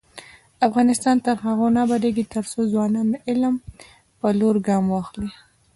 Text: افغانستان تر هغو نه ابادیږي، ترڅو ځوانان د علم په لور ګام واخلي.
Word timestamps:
افغانستان 0.67 1.15
تر 1.25 1.35
هغو 1.45 1.67
نه 1.75 1.79
ابادیږي، 1.85 2.23
ترڅو 2.33 2.59
ځوانان 2.71 3.07
د 3.11 3.15
علم 3.29 3.55
په 4.19 4.27
لور 4.39 4.55
ګام 4.67 4.83
واخلي. 4.89 5.31